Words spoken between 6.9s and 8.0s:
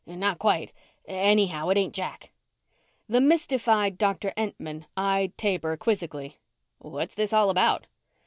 this all about?"